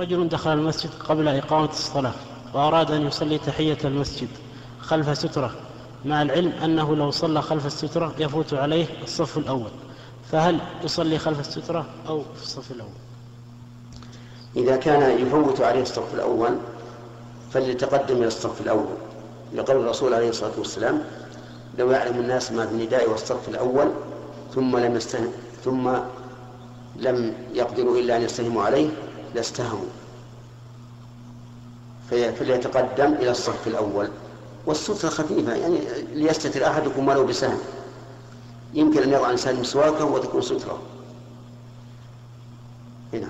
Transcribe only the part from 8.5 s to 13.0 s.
عليه الصف الأول. فهل يصلي خلف السترة أو في الصف الأول؟